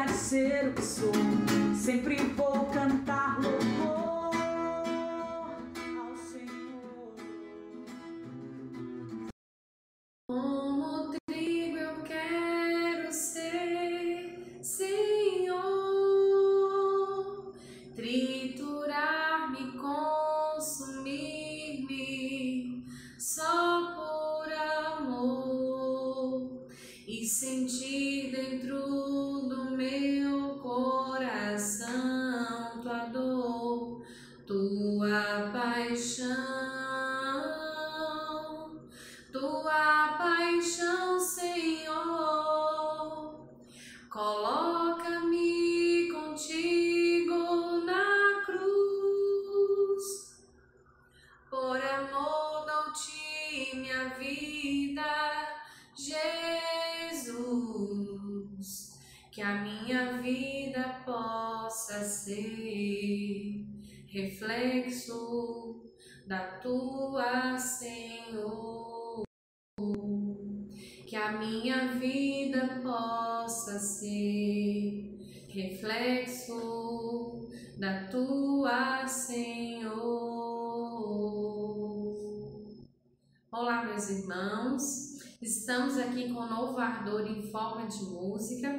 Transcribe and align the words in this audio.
deixar 0.00 0.06
de 0.06 0.12
ser 0.12 0.68
o 0.68 0.72
que 0.72 0.82
sou. 0.82 1.12
Sempre 1.74 2.16
vou 2.36 2.66
cantar 2.66 2.99
da 66.30 66.46
tua 66.62 67.58
Senhor, 67.58 69.24
que 71.04 71.16
a 71.16 71.32
minha 71.32 71.94
vida 71.94 72.80
possa 72.84 73.80
ser 73.80 75.18
reflexo 75.48 76.54
da 77.80 78.04
tua 78.04 79.08
Senhor. 79.08 79.90
Olá, 83.50 83.86
meus 83.86 84.08
irmãos, 84.10 85.18
estamos 85.42 85.98
aqui 85.98 86.32
com 86.32 86.42
um 86.42 86.48
novo 86.48 86.78
ardor 86.78 87.26
em 87.26 87.50
forma 87.50 87.88
de 87.88 88.04
música 88.04 88.70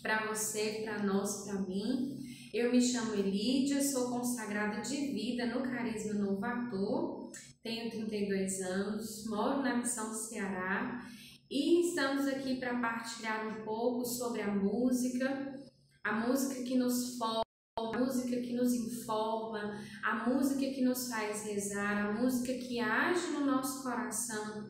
para 0.00 0.28
você, 0.28 0.80
para 0.82 1.02
nós, 1.02 1.44
para 1.44 1.60
mim. 1.60 2.29
Eu 2.52 2.72
me 2.72 2.82
chamo 2.82 3.14
Elídia, 3.14 3.80
sou 3.80 4.10
consagrada 4.10 4.80
de 4.80 4.96
vida 5.12 5.46
no 5.46 5.62
Carisma 5.62 6.14
Novo 6.14 6.44
Ator, 6.44 7.30
tenho 7.62 7.88
32 7.88 8.60
anos, 8.62 9.24
moro 9.28 9.62
na 9.62 9.76
Missão 9.76 10.12
Ceará 10.12 11.00
e 11.48 11.88
estamos 11.88 12.26
aqui 12.26 12.56
para 12.56 12.80
partilhar 12.80 13.46
um 13.46 13.64
pouco 13.64 14.04
sobre 14.04 14.42
a 14.42 14.52
música, 14.52 15.60
a 16.02 16.12
música 16.26 16.64
que 16.64 16.76
nos 16.76 17.16
forma, 17.16 17.44
a 17.78 17.98
música 17.98 18.40
que 18.40 18.52
nos 18.52 18.74
informa, 18.74 19.80
a 20.02 20.28
música 20.28 20.74
que 20.74 20.82
nos 20.82 21.08
faz 21.08 21.44
rezar, 21.44 22.08
a 22.08 22.12
música 22.20 22.52
que 22.52 22.80
age 22.80 23.28
no 23.28 23.46
nosso 23.46 23.80
coração, 23.84 24.68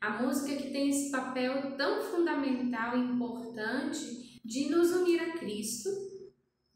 a 0.00 0.22
música 0.22 0.56
que 0.56 0.70
tem 0.70 0.88
esse 0.88 1.10
papel 1.10 1.76
tão 1.76 2.00
fundamental 2.04 2.96
e 2.96 3.02
importante 3.02 4.40
de 4.42 4.70
nos 4.70 4.92
unir 4.92 5.20
a 5.20 5.38
Cristo 5.38 6.17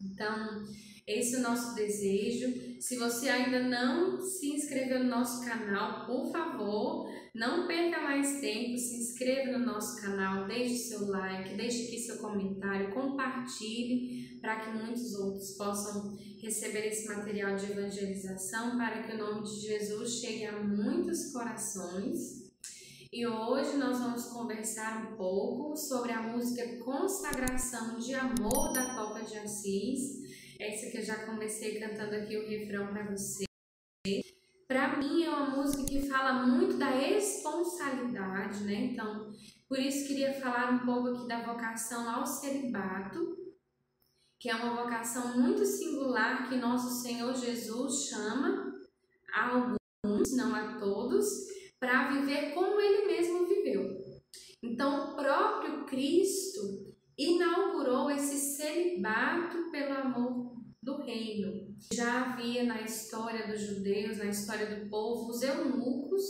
então, 0.04 0.64
esse 1.06 1.34
é 1.34 1.38
o 1.38 1.42
nosso 1.42 1.74
desejo. 1.74 2.80
Se 2.80 2.96
você 2.96 3.28
ainda 3.28 3.62
não 3.62 4.20
se 4.20 4.54
inscreveu 4.54 5.00
no 5.04 5.10
nosso 5.10 5.44
canal, 5.44 6.06
por 6.06 6.30
favor, 6.30 7.10
não 7.34 7.66
perca 7.66 8.00
mais 8.00 8.41
tempo, 8.41 8.78
se 8.78 8.96
inscreva 8.96 9.58
no 9.58 9.66
nosso 9.66 10.00
canal, 10.00 10.46
deixe 10.46 10.76
seu 10.76 11.08
like, 11.08 11.56
deixe 11.56 11.86
aqui 11.86 11.98
seu 11.98 12.18
comentário, 12.18 12.92
compartilhe 12.92 14.38
para 14.41 14.60
que 14.60 14.70
muitos 14.70 15.14
outros 15.14 15.52
possam 15.52 16.16
receber 16.41 16.88
esse 16.88 17.08
material 17.08 17.56
de 17.56 17.70
evangelização, 17.70 18.76
para 18.76 19.02
que 19.02 19.14
o 19.14 19.18
nome 19.18 19.44
de 19.44 19.60
Jesus 19.60 20.20
chegue 20.20 20.46
a 20.46 20.62
muitos 20.62 21.32
corações. 21.32 22.51
E 23.12 23.26
hoje 23.26 23.76
nós 23.76 23.98
vamos 23.98 24.24
conversar 24.24 25.04
um 25.04 25.16
pouco 25.16 25.76
sobre 25.76 26.12
a 26.12 26.22
música 26.22 26.82
Consagração 26.82 27.98
de 27.98 28.14
Amor 28.14 28.72
da 28.72 28.94
Toca 28.94 29.22
de 29.22 29.36
Assis. 29.36 30.22
Essa 30.58 30.90
que 30.90 30.96
eu 30.96 31.04
já 31.04 31.26
comecei 31.26 31.78
cantando 31.78 32.14
aqui 32.14 32.38
o 32.38 32.48
refrão 32.48 32.86
para 32.86 33.10
você. 33.10 33.44
Para 34.66 34.96
mim 34.96 35.24
é 35.24 35.28
uma 35.28 35.50
música 35.50 35.84
que 35.84 36.08
fala 36.08 36.46
muito 36.46 36.78
da 36.78 36.88
responsabilidade, 36.88 38.64
né? 38.64 38.76
Então, 38.76 39.30
por 39.68 39.78
isso 39.78 40.08
queria 40.08 40.32
falar 40.40 40.72
um 40.72 40.86
pouco 40.86 41.08
aqui 41.08 41.28
da 41.28 41.42
vocação 41.42 42.08
ao 42.08 42.26
celibato, 42.26 43.36
que 44.40 44.48
é 44.48 44.54
uma 44.54 44.84
vocação 44.84 45.38
muito 45.38 45.66
singular 45.66 46.48
que 46.48 46.56
nosso 46.56 47.02
Senhor 47.02 47.34
Jesus 47.34 48.06
chama 48.06 48.72
a 49.34 49.50
alguns, 49.50 50.34
não 50.34 50.54
a 50.54 50.78
todos, 50.78 51.52
para 51.82 52.12
viver 52.12 52.54
como 52.54 52.81
ele 52.81 53.06
mesmo 53.06 53.44
viveu. 53.44 54.00
Então, 54.62 55.10
o 55.10 55.16
próprio 55.16 55.84
Cristo 55.84 56.94
inaugurou 57.19 58.09
esse 58.09 58.38
celibato 58.56 59.69
pelo 59.72 59.92
amor 59.92 60.62
do 60.81 60.98
reino. 60.98 61.76
Já 61.92 62.34
havia 62.34 62.62
na 62.62 62.82
história 62.82 63.48
dos 63.48 63.60
judeus, 63.62 64.19
na 64.19 64.26
história 64.26 64.76
do 64.76 64.88
povo, 64.88 65.28
os 65.28 65.42
eunucos, 65.42 66.22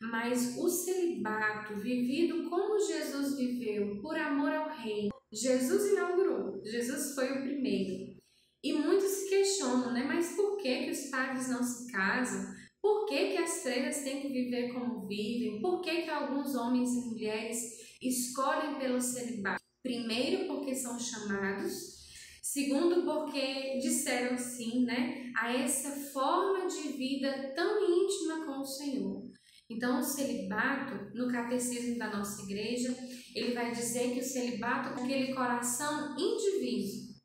mas 0.00 0.56
o 0.56 0.68
celibato 0.68 1.74
vivido 1.74 2.48
como 2.48 2.78
Jesus 2.78 3.36
viveu, 3.36 4.00
por 4.00 4.16
amor 4.16 4.52
ao 4.52 4.70
reino, 4.78 5.10
Jesus 5.32 5.90
inaugurou, 5.90 6.62
Jesus 6.64 7.16
foi 7.16 7.32
o 7.32 7.42
primeiro. 7.42 8.16
E 8.62 8.72
muitos 8.74 9.10
se 9.10 9.28
questionam, 9.28 9.92
né? 9.92 10.04
Mas 10.04 10.36
por 10.36 10.56
que, 10.56 10.84
que 10.84 10.90
os 10.92 11.10
padres 11.10 11.48
não 11.48 11.64
se 11.64 11.90
casam? 11.90 12.57
Por 12.80 13.06
que, 13.06 13.32
que 13.32 13.38
as 13.38 13.62
freiras 13.62 14.02
têm 14.02 14.20
que 14.20 14.28
viver 14.28 14.72
como 14.72 15.06
vivem? 15.06 15.60
Por 15.60 15.80
que, 15.80 16.02
que 16.02 16.10
alguns 16.10 16.54
homens 16.54 16.90
e 16.94 17.08
mulheres 17.08 17.96
escolhem 18.00 18.78
pelo 18.78 19.00
celibato? 19.00 19.62
Primeiro, 19.82 20.46
porque 20.46 20.74
são 20.74 20.98
chamados. 20.98 21.98
Segundo, 22.42 23.04
porque 23.04 23.78
disseram 23.78 24.38
sim 24.38 24.84
né, 24.84 25.30
a 25.36 25.52
essa 25.52 25.90
forma 26.12 26.66
de 26.66 26.96
vida 26.96 27.52
tão 27.54 27.84
íntima 27.84 28.46
com 28.46 28.60
o 28.60 28.64
Senhor. 28.64 29.22
Então, 29.70 29.98
o 29.98 30.02
celibato, 30.02 31.14
no 31.14 31.28
catecismo 31.28 31.98
da 31.98 32.16
nossa 32.16 32.42
igreja, 32.42 32.96
ele 33.34 33.52
vai 33.52 33.70
dizer 33.70 34.14
que 34.14 34.20
o 34.20 34.24
celibato 34.24 34.98
é 34.98 35.02
aquele 35.02 35.34
coração 35.34 36.16
indiviso. 36.18 37.18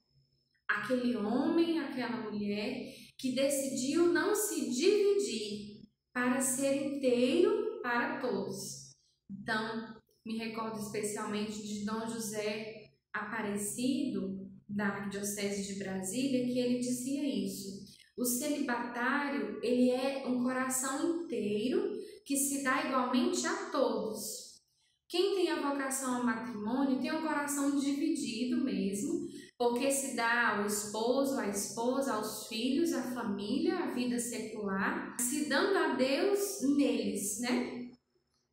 Aquele 0.68 1.16
homem, 1.16 1.80
aquela 1.80 2.30
mulher 2.30 2.94
que 3.24 3.32
decidiu 3.32 4.12
não 4.12 4.36
se 4.36 4.70
dividir 4.70 5.88
para 6.14 6.42
ser 6.42 6.76
inteiro 6.88 7.80
para 7.82 8.20
todos. 8.20 8.92
Então, 9.32 9.96
me 10.26 10.38
recordo 10.38 10.78
especialmente 10.78 11.66
de 11.66 11.86
Dom 11.86 12.06
José 12.06 12.92
Aparecido, 13.14 14.46
da 14.68 14.88
Arquidiocese 14.88 15.74
de 15.74 15.80
Brasília, 15.80 16.44
que 16.44 16.60
ele 16.60 16.80
dizia 16.80 17.24
isso. 17.24 17.86
O 18.18 18.26
celibatário, 18.26 19.58
ele 19.64 19.90
é 19.90 20.28
um 20.28 20.44
coração 20.44 21.24
inteiro 21.24 21.94
que 22.26 22.36
se 22.36 22.62
dá 22.62 22.86
igualmente 22.88 23.48
a 23.48 23.72
todos. 23.72 24.60
Quem 25.08 25.36
tem 25.36 25.50
a 25.50 25.72
vocação 25.72 26.18
ao 26.18 26.26
matrimônio 26.26 27.00
tem 27.00 27.14
um 27.14 27.22
coração 27.22 27.80
dividido 27.80 28.66
mesmo, 28.66 29.30
porque 29.58 29.92
se 29.92 30.16
dá 30.16 30.58
ao 30.58 30.66
esposo, 30.66 31.40
à 31.40 31.48
esposa, 31.48 32.14
aos 32.14 32.48
filhos, 32.48 32.94
à 32.94 33.04
família, 33.14 33.78
à 33.78 33.92
vida 33.92 34.20
secular, 34.20 35.16
se 35.20 35.48
dando 35.48 35.78
a 35.78 35.94
Deus 35.94 36.62
neles, 36.76 37.40
né? 37.40 37.90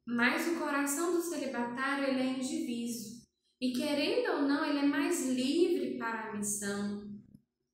Mas 0.06 0.47
o 0.49 0.58
coração 0.58 1.12
do 1.12 1.23
celibatário 1.23 2.05
ele 2.05 2.20
é 2.20 2.26
indiviso. 2.38 3.20
E 3.61 3.73
querendo 3.73 4.37
ou 4.37 4.43
não, 4.43 4.64
ele 4.64 4.79
é 4.79 4.87
mais 4.87 5.29
livre 5.29 5.99
para 5.99 6.31
a 6.31 6.37
missão. 6.37 7.08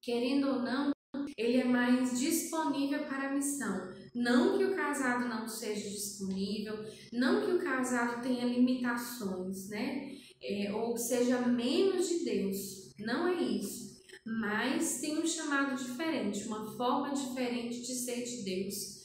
Querendo 0.02 0.48
ou 0.48 0.58
não, 0.60 0.92
ele 1.36 1.58
é 1.58 1.64
mais 1.64 2.18
disponível 2.18 3.04
para 3.04 3.28
a 3.28 3.32
missão. 3.32 3.94
Não 4.14 4.56
que 4.56 4.64
o 4.64 4.74
casado 4.74 5.28
não 5.28 5.46
seja 5.46 5.88
disponível, 5.88 6.84
não 7.12 7.44
que 7.44 7.52
o 7.52 7.58
casado 7.58 8.22
tenha 8.22 8.44
limitações, 8.44 9.68
né? 9.68 10.16
É, 10.42 10.72
ou 10.72 10.96
seja 10.96 11.40
menos 11.40 12.08
de 12.08 12.24
Deus. 12.24 12.85
Não 12.98 13.28
é 13.28 13.42
isso. 13.42 13.96
Mas 14.24 15.00
tem 15.00 15.18
um 15.18 15.26
chamado 15.26 15.76
diferente, 15.76 16.46
uma 16.48 16.76
forma 16.76 17.14
diferente 17.14 17.80
de 17.80 17.94
ser 17.94 18.24
de 18.24 18.42
Deus. 18.42 18.96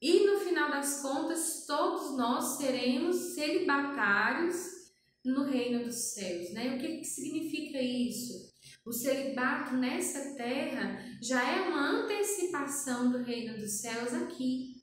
E 0.00 0.26
no 0.26 0.38
final 0.40 0.70
das 0.70 1.00
contas, 1.00 1.64
todos 1.66 2.16
nós 2.16 2.58
seremos 2.58 3.34
celibatários 3.34 4.76
no 5.24 5.44
reino 5.44 5.84
dos 5.84 6.12
céus, 6.14 6.52
né? 6.52 6.76
O 6.76 6.78
que, 6.78 6.98
que 6.98 7.04
significa 7.04 7.80
isso? 7.80 8.54
O 8.84 8.92
celibato 8.92 9.74
nessa 9.76 10.36
terra 10.36 10.96
já 11.20 11.42
é 11.42 11.68
uma 11.68 11.90
antecipação 11.90 13.10
do 13.10 13.22
reino 13.22 13.58
dos 13.58 13.80
céus 13.80 14.14
aqui. 14.14 14.76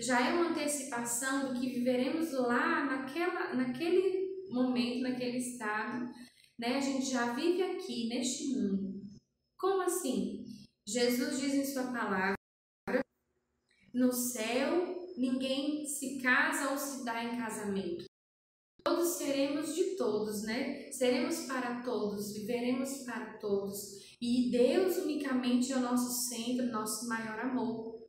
Já 0.00 0.20
é 0.20 0.34
uma 0.34 0.50
antecipação 0.50 1.52
do 1.52 1.60
que 1.60 1.70
viveremos 1.70 2.32
lá 2.32 2.84
naquela, 2.84 3.54
naquele 3.54 4.46
momento, 4.48 5.02
naquele 5.02 5.38
estado. 5.38 6.08
Né? 6.58 6.76
A 6.76 6.80
gente 6.80 7.10
já 7.10 7.32
vive 7.34 7.62
aqui, 7.62 8.08
neste 8.08 8.54
mundo. 8.54 9.02
Como 9.58 9.82
assim? 9.82 10.44
Jesus 10.86 11.40
diz 11.40 11.54
em 11.54 11.64
sua 11.64 11.92
palavra: 11.92 12.34
no 13.94 14.10
céu 14.10 15.02
ninguém 15.16 15.86
se 15.86 16.18
casa 16.22 16.70
ou 16.70 16.78
se 16.78 17.04
dá 17.04 17.22
em 17.22 17.36
casamento. 17.36 18.04
Todos 18.82 19.16
seremos 19.18 19.74
de 19.74 19.96
todos, 19.96 20.42
né? 20.42 20.90
Seremos 20.90 21.46
para 21.46 21.82
todos, 21.82 22.32
viveremos 22.32 23.04
para 23.04 23.38
todos. 23.38 24.16
E 24.20 24.50
Deus 24.50 24.96
unicamente 24.96 25.72
é 25.72 25.76
o 25.76 25.80
nosso 25.80 26.28
centro, 26.28 26.72
nosso 26.72 27.06
maior 27.06 27.38
amor. 27.38 28.02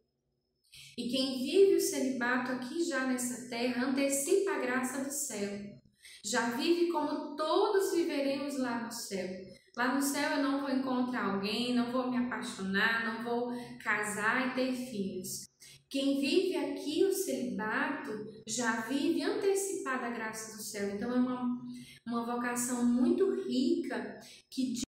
E 0.97 1.09
quem 1.09 1.39
vive 1.39 1.75
o 1.75 1.81
celibato 1.81 2.51
aqui 2.53 2.83
já 2.83 3.05
nessa 3.05 3.49
terra 3.49 3.89
antecipa 3.89 4.51
a 4.51 4.59
graça 4.59 5.03
do 5.03 5.11
céu. 5.11 5.82
Já 6.23 6.51
vive 6.51 6.91
como 6.91 7.35
todos 7.35 7.93
viveremos 7.93 8.57
lá 8.57 8.83
no 8.83 8.91
céu. 8.91 9.27
Lá 9.75 9.95
no 9.95 10.01
céu 10.01 10.37
eu 10.37 10.43
não 10.43 10.61
vou 10.61 10.69
encontrar 10.69 11.33
alguém, 11.33 11.73
não 11.73 11.91
vou 11.91 12.09
me 12.09 12.17
apaixonar, 12.17 13.05
não 13.05 13.23
vou 13.23 13.51
casar 13.83 14.47
e 14.47 14.55
ter 14.55 14.73
filhos. 14.73 15.49
Quem 15.89 16.19
vive 16.21 16.55
aqui 16.55 17.03
o 17.03 17.13
celibato 17.13 18.11
já 18.47 18.81
vive 18.81 19.21
antecipada 19.21 20.07
a 20.07 20.11
graça 20.11 20.55
do 20.55 20.63
céu. 20.63 20.95
Então 20.95 21.11
é 21.11 21.15
uma, 21.15 21.61
uma 22.07 22.25
vocação 22.25 22.85
muito 22.85 23.43
rica 23.43 24.19
que 24.49 24.81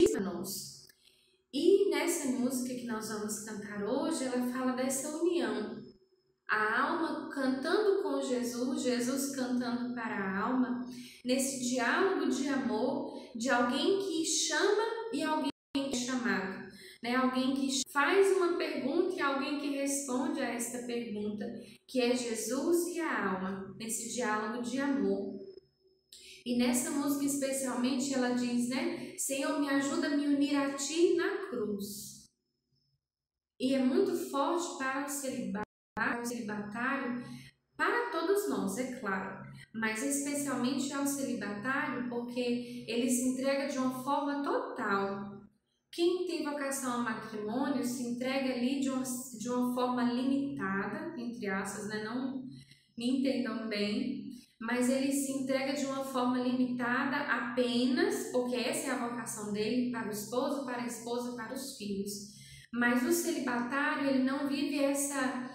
diz 0.00 0.14
a 0.14 0.20
nós. 0.20 0.86
E 1.52 1.90
nessa 1.90 2.28
música 2.28 2.74
que 2.74 2.86
nós 2.86 3.08
vamos 3.08 3.40
cantar 3.40 3.82
hoje, 3.82 4.24
ela 4.24 4.46
fala 4.52 4.72
dessa 4.72 5.08
união. 5.16 5.29
A 6.50 6.82
alma 6.82 7.30
cantando 7.30 8.02
com 8.02 8.20
Jesus, 8.20 8.82
Jesus 8.82 9.36
cantando 9.36 9.94
para 9.94 10.16
a 10.16 10.38
alma, 10.40 10.84
nesse 11.24 11.68
diálogo 11.68 12.28
de 12.28 12.48
amor 12.48 13.20
de 13.36 13.48
alguém 13.48 13.98
que 14.00 14.24
chama 14.24 14.82
e 15.12 15.22
alguém 15.22 15.50
que 15.74 15.80
é 15.80 15.94
chamado 15.94 16.70
né? 17.02 17.16
Alguém 17.16 17.54
que 17.54 17.82
faz 17.90 18.36
uma 18.36 18.56
pergunta 18.56 19.14
e 19.14 19.20
alguém 19.20 19.58
que 19.58 19.70
responde 19.70 20.40
a 20.40 20.48
esta 20.48 20.86
pergunta, 20.86 21.46
que 21.86 22.00
é 22.00 22.14
Jesus 22.14 22.88
e 22.94 23.00
a 23.00 23.32
alma, 23.32 23.74
nesse 23.78 24.12
diálogo 24.14 24.62
de 24.62 24.78
amor. 24.78 25.40
E 26.44 26.56
nessa 26.56 26.90
música 26.90 27.24
especialmente 27.24 28.14
ela 28.14 28.30
diz, 28.30 28.68
né? 28.68 29.14
Senhor, 29.16 29.60
me 29.60 29.68
ajuda 29.68 30.08
a 30.08 30.16
me 30.16 30.26
unir 30.26 30.56
a 30.56 30.74
ti 30.74 31.14
na 31.14 31.48
cruz. 31.48 32.28
E 33.58 33.74
é 33.74 33.84
muito 33.84 34.16
forte 34.30 34.78
para 34.78 35.04
o 35.04 35.08
celibatário, 35.08 35.69
o 36.20 36.24
celibatário 36.24 37.22
para 37.76 38.10
todos 38.10 38.48
nós, 38.48 38.76
é 38.78 38.98
claro, 39.00 39.44
mas 39.74 40.02
especialmente 40.02 40.92
ao 40.92 41.06
celibatário, 41.06 42.08
porque 42.08 42.84
ele 42.86 43.08
se 43.08 43.28
entrega 43.28 43.68
de 43.68 43.78
uma 43.78 44.02
forma 44.02 44.42
total 44.42 45.30
quem 45.92 46.24
tem 46.24 46.44
vocação 46.44 46.92
ao 46.92 47.02
matrimônio 47.02 47.84
se 47.84 48.04
entrega 48.04 48.54
ali 48.54 48.80
de 48.80 48.90
uma, 48.90 49.02
de 49.02 49.50
uma 49.50 49.74
forma 49.74 50.04
limitada, 50.04 51.14
entre 51.18 51.48
aspas, 51.48 51.88
né? 51.88 52.04
não 52.04 52.44
me 52.96 53.18
entendam 53.18 53.68
bem, 53.68 54.30
mas 54.60 54.88
ele 54.88 55.10
se 55.10 55.32
entrega 55.32 55.72
de 55.72 55.84
uma 55.86 56.04
forma 56.04 56.38
limitada 56.38 57.16
apenas, 57.16 58.30
porque 58.30 58.54
essa 58.54 58.88
é 58.88 58.90
a 58.90 59.08
vocação 59.08 59.52
dele, 59.52 59.90
para 59.90 60.08
o 60.08 60.12
esposo, 60.12 60.64
para 60.64 60.82
a 60.82 60.86
esposa, 60.86 61.34
para 61.34 61.54
os 61.54 61.76
filhos. 61.76 62.38
Mas 62.72 63.02
o 63.02 63.10
celibatário, 63.10 64.08
ele 64.08 64.22
não 64.22 64.46
vive 64.46 64.78
essa, 64.78 65.50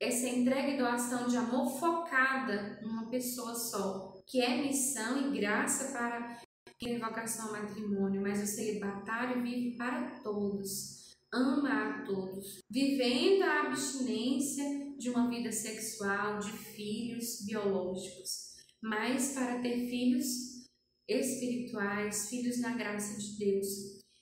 essa 0.00 0.28
entrega 0.28 0.68
e 0.68 0.78
doação 0.78 1.26
de 1.26 1.36
amor 1.36 1.78
focada 1.78 2.80
numa 2.82 3.10
pessoa 3.10 3.54
só, 3.54 4.22
que 4.26 4.40
é 4.40 4.62
missão 4.62 5.26
e 5.26 5.38
graça 5.38 5.92
para 5.92 6.40
tem 6.78 6.98
vocação 6.98 7.46
ao 7.46 7.60
matrimônio, 7.60 8.22
mas 8.22 8.40
o 8.40 8.46
celibatário 8.46 9.42
vive 9.42 9.76
para 9.76 10.20
todos, 10.20 11.16
ama 11.32 11.70
a 11.70 12.04
todos, 12.04 12.60
vivendo 12.70 13.42
a 13.42 13.62
abstinência 13.62 14.64
de 14.96 15.10
uma 15.10 15.28
vida 15.28 15.50
sexual, 15.50 16.38
de 16.38 16.52
filhos 16.52 17.44
biológicos, 17.44 18.54
mas 18.80 19.34
para 19.34 19.60
ter 19.60 19.88
filhos 19.88 20.26
espirituais, 21.08 22.28
filhos 22.28 22.60
na 22.60 22.76
graça 22.76 23.18
de 23.18 23.38
Deus. 23.38 23.66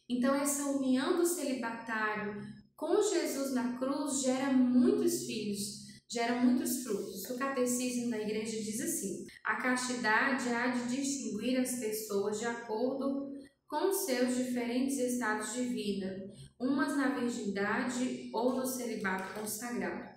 Então, 0.09 0.35
essa 0.35 0.71
união 0.71 1.17
do 1.17 1.27
celibatário 1.27 2.41
com 2.77 3.01
Jesus 3.01 3.53
na 3.53 3.79
cruz 3.79 4.23
gera 4.23 4.53
muitos 4.53 5.25
filhos, 5.25 5.87
gera 6.09 6.41
muitos 6.43 6.83
frutos. 6.83 7.25
O 7.31 7.39
catecismo 7.39 8.11
da 8.11 8.21
igreja 8.21 8.63
diz 8.63 8.81
assim: 8.81 9.27
a 9.45 9.57
castidade 9.57 10.49
há 10.51 10.69
de 10.69 10.97
distinguir 10.97 11.59
as 11.59 11.79
pessoas 11.79 12.39
de 12.39 12.45
acordo 12.45 13.33
com 13.67 13.93
seus 13.93 14.37
diferentes 14.37 14.99
estados 14.99 15.53
de 15.55 15.63
vida, 15.63 16.31
umas 16.61 16.97
na 16.97 17.19
virgindade 17.19 18.31
ou 18.33 18.55
no 18.55 18.65
celibato 18.65 19.41
consagrado. 19.41 20.15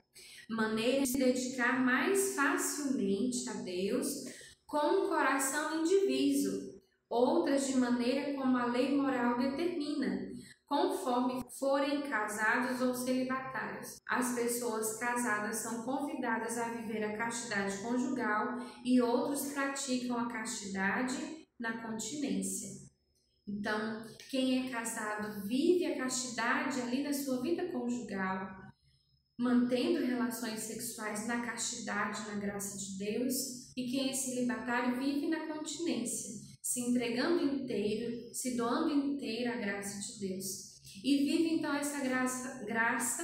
Maneira 0.49 1.01
de 1.01 1.07
se 1.07 1.17
dedicar 1.17 1.83
mais 1.83 2.35
facilmente 2.35 3.47
a 3.49 3.53
Deus 3.53 4.25
com 4.65 5.05
um 5.05 5.09
coração 5.09 5.81
indiviso, 5.81 6.79
outras 7.09 7.65
de 7.67 7.77
maneira 7.77 8.33
como 8.35 8.55
a 8.57 8.65
lei 8.67 8.95
moral 8.95 9.37
determina, 9.37 10.28
conforme 10.69 11.43
forem 11.57 12.03
casados 12.03 12.79
ou 12.79 12.93
celibatários. 12.93 13.97
As 14.07 14.35
pessoas 14.35 14.99
casadas 14.99 15.57
são 15.57 15.81
convidadas 15.81 16.59
a 16.59 16.69
viver 16.69 17.03
a 17.03 17.17
castidade 17.17 17.79
conjugal 17.79 18.59
e 18.85 19.01
outros 19.01 19.51
praticam 19.51 20.15
a 20.19 20.31
castidade 20.31 21.47
na 21.59 21.81
continência. 21.81 22.87
Então, 23.47 24.05
quem 24.29 24.67
é 24.67 24.69
casado 24.69 25.41
vive 25.47 25.87
a 25.87 25.97
castidade 25.97 26.79
ali 26.81 27.01
na 27.01 27.11
sua 27.11 27.41
vida 27.41 27.67
conjugal, 27.71 28.47
mantendo 29.39 30.05
relações 30.05 30.59
sexuais 30.59 31.25
na 31.25 31.43
castidade, 31.43 32.27
na 32.27 32.35
graça 32.35 32.77
de 32.77 32.99
Deus, 32.99 33.75
e 33.75 33.89
quem 33.89 34.11
é 34.11 34.13
celibatário 34.13 34.99
vive 34.99 35.27
na 35.29 35.47
continência, 35.47 36.48
se 36.69 36.81
entregando 36.81 37.43
inteiro, 37.43 38.31
se 38.31 38.55
doando 38.55 38.93
inteiro 38.93 39.51
à 39.51 39.55
graça 39.55 39.99
de 39.99 40.19
Deus. 40.19 40.79
E 41.03 41.17
vive 41.17 41.55
então 41.55 41.73
essa 41.73 41.99
graça, 41.99 42.63
graça 42.63 43.23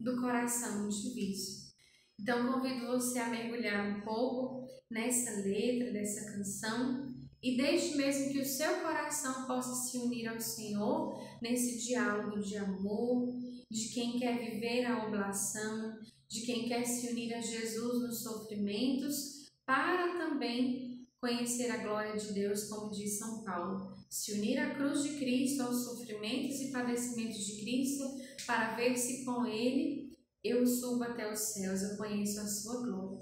do 0.00 0.18
coração 0.18 0.88
diviso. 0.88 1.74
Então 2.18 2.50
convido 2.50 2.86
você 2.86 3.18
a 3.18 3.28
mergulhar 3.28 3.86
um 3.86 4.00
pouco 4.00 4.66
nessa 4.90 5.30
letra 5.42 5.92
dessa 5.92 6.32
canção 6.32 7.14
e 7.42 7.58
deixe 7.58 7.96
mesmo 7.96 8.32
que 8.32 8.40
o 8.40 8.46
seu 8.46 8.80
coração 8.80 9.46
possa 9.46 9.74
se 9.74 9.98
unir 9.98 10.28
ao 10.28 10.40
Senhor 10.40 11.20
nesse 11.42 11.86
diálogo 11.86 12.40
de 12.40 12.56
amor, 12.56 13.36
de 13.70 13.90
quem 13.92 14.18
quer 14.18 14.38
viver 14.38 14.86
a 14.86 15.06
oblação, 15.06 15.98
de 16.26 16.46
quem 16.46 16.66
quer 16.66 16.86
se 16.86 17.08
unir 17.08 17.34
a 17.34 17.42
Jesus 17.42 18.00
nos 18.00 18.22
sofrimentos, 18.22 19.50
para 19.66 20.16
também 20.16 20.85
conhecer 21.20 21.70
a 21.70 21.78
glória 21.78 22.16
de 22.16 22.32
Deus, 22.32 22.64
como 22.64 22.90
diz 22.90 23.18
São 23.18 23.42
Paulo, 23.42 23.94
se 24.08 24.32
unir 24.32 24.58
à 24.58 24.74
cruz 24.74 25.02
de 25.02 25.18
Cristo, 25.18 25.62
aos 25.62 25.84
sofrimentos 25.84 26.60
e 26.60 26.70
padecimentos 26.70 27.44
de 27.44 27.60
Cristo, 27.60 28.04
para 28.46 28.74
ver 28.74 28.96
se 28.96 29.24
com 29.24 29.46
Ele 29.46 30.16
eu 30.44 30.66
subo 30.66 31.02
até 31.02 31.30
os 31.30 31.40
céus, 31.40 31.82
eu 31.82 31.96
conheço 31.96 32.40
a 32.40 32.46
sua 32.46 32.82
glória. 32.82 33.20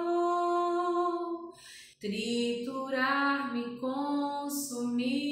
triturar-me, 2.01 3.79
consumir-me, 3.79 5.30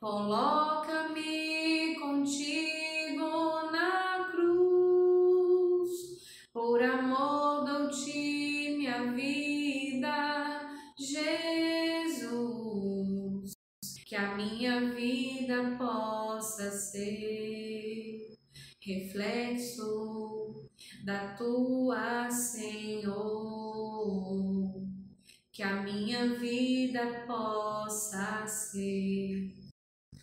Coloca-me 0.00 1.96
contigo 1.98 3.72
na 3.72 4.28
cruz, 4.30 5.90
por 6.52 6.80
amor 6.80 7.64
dou-te 7.64 8.76
minha 8.78 9.12
vida, 9.12 10.70
Jesus, 10.96 12.30
que 14.06 14.14
a 14.14 14.36
minha 14.36 14.94
vida 14.94 15.76
possa 15.76 16.70
ser 16.70 18.38
reflexo 18.80 20.68
da 21.04 21.34
tua, 21.34 22.30
Senhor. 22.30 23.58
Que 25.50 25.64
a 25.64 25.82
minha 25.82 26.36
vida 26.36 27.24
possa 27.26 28.46
ser 28.46 29.57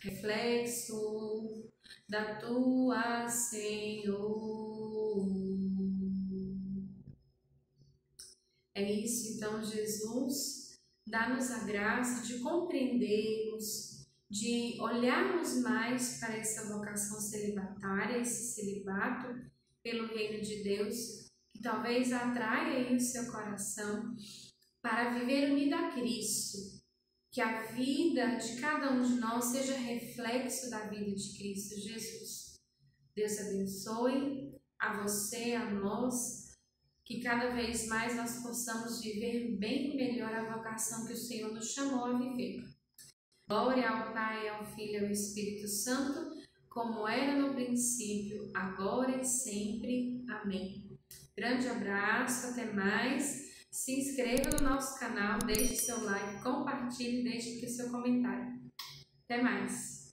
reflexo 0.06 1.68
da 2.08 2.36
tua, 2.36 3.28
Senhor. 3.28 4.66
É 8.74 8.92
isso, 8.92 9.36
então, 9.36 9.62
Jesus, 9.62 10.78
dá-nos 11.06 11.50
a 11.50 11.64
graça 11.64 12.26
de 12.26 12.40
compreendermos, 12.40 14.06
de 14.30 14.76
olharmos 14.80 15.60
mais 15.62 16.20
para 16.20 16.36
essa 16.36 16.72
vocação 16.72 17.20
celibatária, 17.20 18.18
esse 18.20 18.54
celibato 18.54 19.34
pelo 19.82 20.08
reino 20.08 20.42
de 20.42 20.62
Deus, 20.62 21.30
que 21.50 21.62
talvez 21.62 22.12
atraia 22.12 22.86
aí 22.86 22.94
o 22.94 23.00
seu 23.00 23.30
coração 23.32 24.14
para 24.82 25.18
viver 25.18 25.50
unido 25.50 25.74
a 25.74 25.90
Cristo. 25.92 26.75
Que 27.36 27.42
a 27.42 27.64
vida 27.64 28.36
de 28.36 28.58
cada 28.62 28.92
um 28.92 29.02
de 29.02 29.20
nós 29.20 29.44
seja 29.44 29.76
reflexo 29.76 30.70
da 30.70 30.86
vida 30.86 31.14
de 31.14 31.36
Cristo 31.36 31.78
Jesus. 31.78 32.54
Deus 33.14 33.38
abençoe 33.38 34.54
a 34.78 35.02
você, 35.02 35.52
a 35.52 35.70
nós, 35.70 36.56
que 37.04 37.20
cada 37.20 37.50
vez 37.50 37.88
mais 37.88 38.16
nós 38.16 38.42
possamos 38.42 39.02
viver 39.02 39.54
bem 39.58 39.94
melhor 39.94 40.32
a 40.32 40.56
vocação 40.56 41.06
que 41.06 41.12
o 41.12 41.16
Senhor 41.16 41.52
nos 41.52 41.74
chamou 41.74 42.06
a 42.06 42.18
viver. 42.18 42.62
Glória 43.46 43.86
ao 43.86 44.14
Pai, 44.14 44.48
ao 44.48 44.64
Filho 44.74 44.92
e 44.92 45.04
ao 45.04 45.10
Espírito 45.10 45.68
Santo, 45.68 46.42
como 46.70 47.06
era 47.06 47.38
no 47.38 47.52
princípio, 47.52 48.50
agora 48.54 49.20
e 49.20 49.24
sempre. 49.26 50.24
Amém. 50.26 50.98
Grande 51.36 51.68
abraço, 51.68 52.46
até 52.46 52.72
mais. 52.72 53.55
Se 53.76 53.92
inscreva 53.92 54.48
no 54.56 54.70
nosso 54.70 54.98
canal, 54.98 55.38
deixe 55.40 55.76
seu 55.76 56.02
like, 56.02 56.42
compartilhe, 56.42 57.22
deixe 57.22 57.58
aqui 57.58 57.68
seu 57.68 57.90
comentário. 57.90 58.58
Até 59.24 59.42
mais! 59.42 60.05